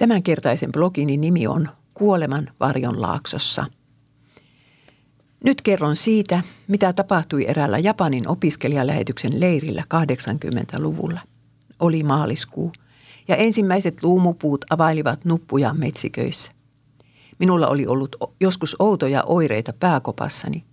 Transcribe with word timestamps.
Tämänkertaisen 0.00 0.72
blogini 0.72 1.16
nimi 1.16 1.46
on 1.46 1.68
Kuoleman 1.94 2.48
varjon 2.60 3.02
laaksossa. 3.02 3.66
Nyt 5.44 5.62
kerron 5.62 5.96
siitä, 5.96 6.42
mitä 6.68 6.92
tapahtui 6.92 7.44
eräällä 7.48 7.78
Japanin 7.78 8.28
opiskelijalähetyksen 8.28 9.40
leirillä 9.40 9.84
80-luvulla. 9.94 11.20
Oli 11.80 12.02
maaliskuu 12.02 12.72
ja 13.28 13.36
ensimmäiset 13.36 14.02
luumupuut 14.02 14.64
availivat 14.70 15.24
nuppuja 15.24 15.74
metsiköissä. 15.74 16.52
Minulla 17.38 17.68
oli 17.68 17.86
ollut 17.86 18.16
joskus 18.40 18.76
outoja 18.78 19.22
oireita 19.26 19.72
pääkopassani 19.72 20.64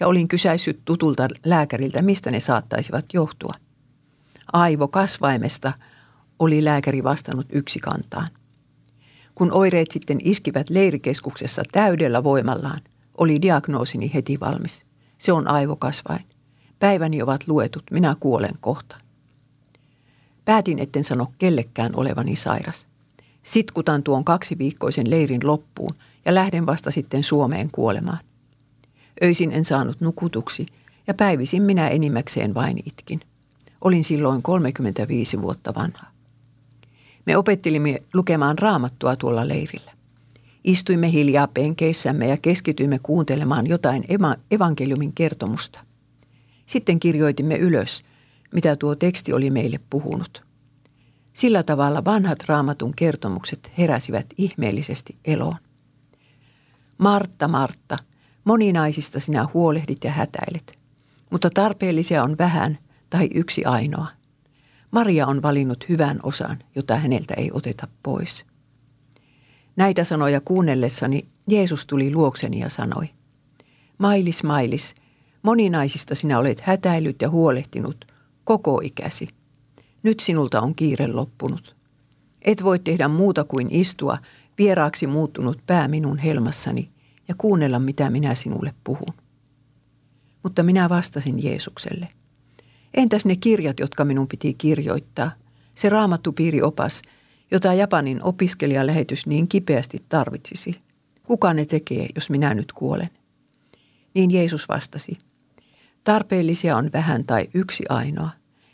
ja 0.00 0.06
olin 0.06 0.28
kysäissyt 0.28 0.80
tutulta 0.84 1.28
lääkäriltä, 1.44 2.02
mistä 2.02 2.30
ne 2.30 2.40
saattaisivat 2.40 3.04
johtua. 3.12 3.52
Aivo 4.52 4.88
kasvaimesta 4.88 5.72
oli 6.38 6.64
lääkäri 6.64 7.02
vastannut 7.02 7.46
yksi 7.52 7.78
kantaan. 7.78 8.28
Kun 9.34 9.52
oireet 9.52 9.90
sitten 9.90 10.18
iskivät 10.24 10.70
leirikeskuksessa 10.70 11.62
täydellä 11.72 12.24
voimallaan, 12.24 12.80
oli 13.18 13.42
diagnoosini 13.42 14.10
heti 14.14 14.40
valmis. 14.40 14.86
Se 15.18 15.32
on 15.32 15.48
aivokasvain. 15.48 16.24
Päiväni 16.78 17.22
ovat 17.22 17.46
luetut, 17.46 17.82
minä 17.90 18.16
kuolen 18.20 18.54
kohta. 18.60 18.96
Päätin, 20.44 20.78
etten 20.78 21.04
sano 21.04 21.26
kellekään 21.38 21.92
olevani 21.96 22.36
sairas. 22.36 22.86
Sitkutan 23.42 24.02
tuon 24.02 24.24
kaksiviikkoisen 24.24 25.10
leirin 25.10 25.40
loppuun 25.46 25.94
ja 26.24 26.34
lähden 26.34 26.66
vasta 26.66 26.90
sitten 26.90 27.24
Suomeen 27.24 27.70
kuolemaan. 27.70 28.18
Öisin 29.22 29.52
en 29.52 29.64
saanut 29.64 30.00
nukutuksi 30.00 30.66
ja 31.06 31.14
päivisin 31.14 31.62
minä 31.62 31.88
enimmäkseen 31.88 32.54
vain 32.54 32.78
itkin. 32.86 33.20
Olin 33.80 34.04
silloin 34.04 34.42
35 34.42 35.42
vuotta 35.42 35.74
vanha. 35.74 36.06
Me 37.26 37.36
opettelimme 37.36 38.02
lukemaan 38.14 38.58
raamattua 38.58 39.16
tuolla 39.16 39.48
leirillä. 39.48 39.92
Istuimme 40.64 41.12
hiljaa 41.12 41.48
penkeissämme 41.48 42.28
ja 42.28 42.36
keskityimme 42.36 42.98
kuuntelemaan 43.02 43.66
jotain 43.66 44.04
evankeliumin 44.50 45.12
kertomusta. 45.12 45.80
Sitten 46.66 47.00
kirjoitimme 47.00 47.56
ylös, 47.56 48.02
mitä 48.54 48.76
tuo 48.76 48.94
teksti 48.94 49.32
oli 49.32 49.50
meille 49.50 49.80
puhunut. 49.90 50.46
Sillä 51.32 51.62
tavalla 51.62 52.04
vanhat 52.04 52.38
raamatun 52.46 52.94
kertomukset 52.96 53.72
heräsivät 53.78 54.26
ihmeellisesti 54.38 55.16
eloon. 55.24 55.56
Martta, 56.98 57.48
Martta, 57.48 57.96
moninaisista 58.44 59.20
sinä 59.20 59.48
huolehdit 59.54 60.04
ja 60.04 60.10
hätäilet, 60.10 60.78
mutta 61.30 61.50
tarpeellisia 61.50 62.22
on 62.22 62.38
vähän 62.38 62.78
tai 63.10 63.28
yksi 63.34 63.64
ainoa– 63.64 64.06
Maria 64.92 65.26
on 65.26 65.42
valinnut 65.42 65.88
hyvän 65.88 66.20
osan, 66.22 66.58
jota 66.74 66.96
häneltä 66.96 67.34
ei 67.34 67.50
oteta 67.52 67.88
pois. 68.02 68.46
Näitä 69.76 70.04
sanoja 70.04 70.40
kuunnellessani 70.40 71.28
Jeesus 71.48 71.86
tuli 71.86 72.14
luokseni 72.14 72.58
ja 72.58 72.68
sanoi, 72.68 73.08
Mailis, 73.98 74.42
Mailis, 74.44 74.94
moninaisista 75.42 76.14
sinä 76.14 76.38
olet 76.38 76.60
hätäillyt 76.60 77.22
ja 77.22 77.30
huolehtinut 77.30 78.04
koko 78.44 78.80
ikäsi. 78.84 79.28
Nyt 80.02 80.20
sinulta 80.20 80.60
on 80.60 80.74
kiire 80.74 81.06
loppunut. 81.06 81.76
Et 82.42 82.64
voi 82.64 82.78
tehdä 82.78 83.08
muuta 83.08 83.44
kuin 83.44 83.68
istua 83.70 84.18
vieraaksi 84.58 85.06
muuttunut 85.06 85.58
pää 85.66 85.88
minun 85.88 86.18
helmassani 86.18 86.90
ja 87.28 87.34
kuunnella, 87.38 87.78
mitä 87.78 88.10
minä 88.10 88.34
sinulle 88.34 88.74
puhun. 88.84 89.14
Mutta 90.42 90.62
minä 90.62 90.88
vastasin 90.88 91.44
Jeesukselle– 91.44 92.08
Entäs 92.94 93.24
ne 93.24 93.36
kirjat, 93.36 93.80
jotka 93.80 94.04
minun 94.04 94.28
piti 94.28 94.54
kirjoittaa? 94.54 95.30
Se 95.74 95.88
raamattupiiriopas, 95.88 97.02
jota 97.50 97.74
Japanin 97.74 98.24
opiskelijalähetys 98.24 99.26
niin 99.26 99.48
kipeästi 99.48 100.02
tarvitsisi. 100.08 100.80
Kuka 101.22 101.54
ne 101.54 101.64
tekee, 101.64 102.08
jos 102.14 102.30
minä 102.30 102.54
nyt 102.54 102.72
kuolen? 102.72 103.10
Niin 104.14 104.30
Jeesus 104.30 104.68
vastasi. 104.68 105.18
Tarpeellisia 106.04 106.76
on 106.76 106.90
vähän 106.92 107.24
tai 107.24 107.48
yksi 107.54 107.84
ainoa, 107.88 108.30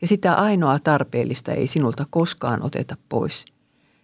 ja 0.00 0.06
sitä 0.08 0.34
ainoa 0.34 0.78
tarpeellista 0.78 1.52
ei 1.52 1.66
sinulta 1.66 2.06
koskaan 2.10 2.62
oteta 2.62 2.96
pois. 3.08 3.44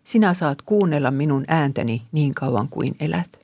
Sinä 0.04 0.34
saat 0.34 0.62
kuunnella 0.62 1.10
minun 1.10 1.44
ääntäni 1.48 2.02
niin 2.12 2.34
kauan 2.34 2.68
kuin 2.68 2.94
elät. 3.00 3.40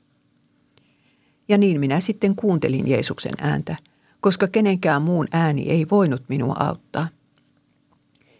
Ja 1.49 1.57
niin 1.57 1.79
minä 1.79 1.99
sitten 1.99 2.35
kuuntelin 2.35 2.87
Jeesuksen 2.87 3.33
ääntä– 3.39 3.75
koska 4.23 4.47
kenenkään 4.47 5.01
muun 5.01 5.27
ääni 5.31 5.69
ei 5.69 5.85
voinut 5.91 6.23
minua 6.27 6.55
auttaa. 6.59 7.07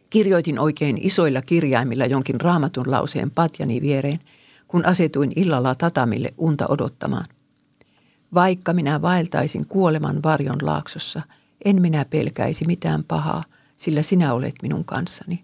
Kirjoitin 0.10 0.60
oikein 0.60 0.98
isoilla 1.02 1.42
kirjaimilla 1.42 2.06
jonkin 2.06 2.42
raamatun 2.42 2.92
lauseen 2.92 3.32
patjani 3.32 3.82
viereen, 3.82 4.20
kun 4.68 4.86
asetuin 4.86 5.32
illalla 5.36 5.76
tatamille 5.76 6.34
unta 6.38 6.66
odottamaan. 6.70 7.26
Vaikka 8.34 8.74
minä 8.74 9.02
vaeltaisin 9.02 9.68
kuoleman 9.68 10.24
varjon 10.24 10.58
laaksossa, 10.62 11.22
en 11.66 11.82
minä 11.82 12.06
pelkäisi 12.06 12.66
mitään 12.66 13.04
pahaa, 13.04 13.44
sillä 13.76 14.02
sinä 14.02 14.34
olet 14.34 14.56
minun 14.62 14.86
kanssani. 14.86 15.44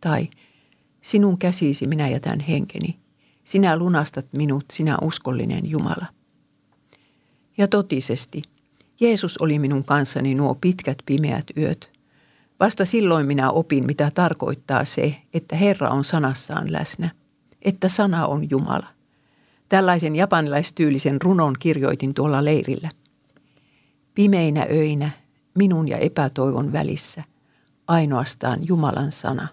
Tai 0.00 0.28
sinun 1.02 1.38
käsisi 1.38 1.86
minä 1.86 2.08
jätän 2.08 2.40
henkeni. 2.40 2.98
Sinä 3.44 3.76
lunastat 3.76 4.26
minut, 4.32 4.64
sinä 4.72 4.96
uskollinen 5.02 5.70
Jumala. 5.70 6.06
Ja 7.58 7.68
totisesti– 7.68 8.42
Jeesus 9.00 9.38
oli 9.38 9.58
minun 9.58 9.84
kanssani 9.84 10.34
nuo 10.34 10.54
pitkät 10.54 10.98
pimeät 11.06 11.46
yöt. 11.56 11.92
Vasta 12.60 12.84
silloin 12.84 13.26
minä 13.26 13.50
opin, 13.50 13.86
mitä 13.86 14.10
tarkoittaa 14.14 14.84
se, 14.84 15.16
että 15.34 15.56
Herra 15.56 15.88
on 15.88 16.04
sanassaan 16.04 16.72
läsnä, 16.72 17.10
että 17.62 17.88
sana 17.88 18.26
on 18.26 18.50
Jumala. 18.50 18.86
Tällaisen 19.68 20.16
japanilaistyylisen 20.16 21.22
runon 21.22 21.54
kirjoitin 21.58 22.14
tuolla 22.14 22.44
leirillä. 22.44 22.90
Pimeinä 24.14 24.66
öinä, 24.70 25.10
minun 25.54 25.88
ja 25.88 25.96
epätoivon 25.96 26.72
välissä, 26.72 27.24
ainoastaan 27.88 28.68
Jumalan 28.68 29.12
sana. 29.12 29.48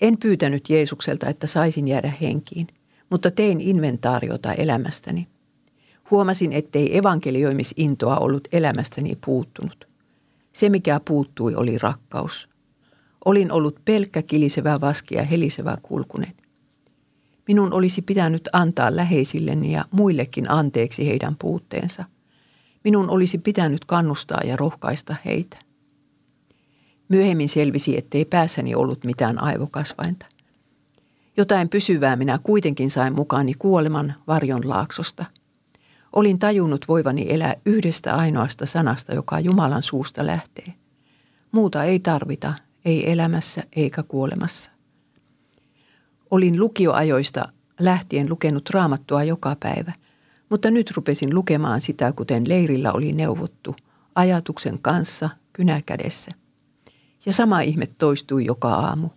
En 0.00 0.18
pyytänyt 0.18 0.70
Jeesukselta, 0.70 1.26
että 1.26 1.46
saisin 1.46 1.88
jäädä 1.88 2.12
henkiin, 2.20 2.66
mutta 3.10 3.30
tein 3.30 3.60
inventaariota 3.60 4.52
elämästäni– 4.52 5.28
Huomasin, 6.10 6.52
ettei 6.52 6.98
evankelioimisintoa 6.98 8.16
ollut 8.16 8.48
elämästäni 8.52 9.18
puuttunut. 9.26 9.88
Se, 10.52 10.68
mikä 10.68 11.00
puuttui, 11.04 11.54
oli 11.54 11.78
rakkaus. 11.78 12.48
Olin 13.24 13.52
ollut 13.52 13.80
pelkkä 13.84 14.22
kilisevä 14.22 14.80
vaski 14.80 15.14
ja 15.14 15.22
helisevä 15.22 15.76
kulkunen. 15.82 16.32
Minun 17.48 17.72
olisi 17.72 18.02
pitänyt 18.02 18.48
antaa 18.52 18.96
läheisilleni 18.96 19.72
ja 19.72 19.84
muillekin 19.90 20.50
anteeksi 20.50 21.06
heidän 21.06 21.36
puutteensa. 21.36 22.04
Minun 22.84 23.10
olisi 23.10 23.38
pitänyt 23.38 23.84
kannustaa 23.84 24.40
ja 24.44 24.56
rohkaista 24.56 25.16
heitä. 25.24 25.58
Myöhemmin 27.08 27.48
selvisi, 27.48 27.98
ettei 27.98 28.24
päässäni 28.24 28.74
ollut 28.74 29.04
mitään 29.04 29.42
aivokasvainta. 29.42 30.26
Jotain 31.36 31.68
pysyvää 31.68 32.16
minä 32.16 32.38
kuitenkin 32.42 32.90
sain 32.90 33.14
mukaani 33.14 33.54
kuoleman 33.54 34.14
varjon 34.26 34.68
laaksosta– 34.68 35.24
Olin 36.12 36.38
tajunnut 36.38 36.88
voivani 36.88 37.26
elää 37.28 37.54
yhdestä 37.66 38.16
ainoasta 38.16 38.66
sanasta, 38.66 39.14
joka 39.14 39.40
Jumalan 39.40 39.82
suusta 39.82 40.26
lähtee. 40.26 40.74
Muuta 41.52 41.84
ei 41.84 41.98
tarvita, 41.98 42.54
ei 42.84 43.12
elämässä 43.12 43.62
eikä 43.76 44.02
kuolemassa. 44.02 44.70
Olin 46.30 46.60
lukioajoista 46.60 47.48
lähtien 47.80 48.30
lukenut 48.30 48.70
raamattua 48.70 49.24
joka 49.24 49.56
päivä, 49.60 49.92
mutta 50.50 50.70
nyt 50.70 50.90
rupesin 50.96 51.34
lukemaan 51.34 51.80
sitä, 51.80 52.12
kuten 52.12 52.48
leirillä 52.48 52.92
oli 52.92 53.12
neuvottu, 53.12 53.76
ajatuksen 54.14 54.78
kanssa, 54.82 55.30
kynäkädessä. 55.52 56.30
Ja 57.26 57.32
sama 57.32 57.60
ihme 57.60 57.86
toistui 57.86 58.44
joka 58.44 58.68
aamu. 58.68 59.08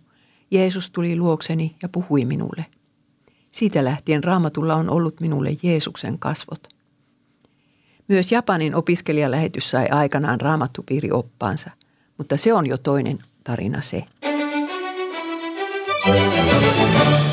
Jeesus 0.50 0.90
tuli 0.90 1.16
luokseni 1.16 1.76
ja 1.82 1.88
puhui 1.88 2.24
minulle. 2.24 2.66
Siitä 3.50 3.84
lähtien 3.84 4.24
raamatulla 4.24 4.74
on 4.74 4.90
ollut 4.90 5.20
minulle 5.20 5.50
Jeesuksen 5.62 6.18
kasvot. 6.18 6.68
Myös 8.12 8.32
Japanin 8.32 8.74
opiskelijalähetys 8.74 9.70
sai 9.70 9.88
aikanaan 9.90 10.40
raamattupiirioppaansa, 10.40 11.70
mutta 12.18 12.36
se 12.36 12.52
on 12.52 12.66
jo 12.66 12.78
toinen 12.78 13.18
tarina 13.44 13.80
se. 13.80 14.04
Thank 16.04 17.26
you. 17.26 17.31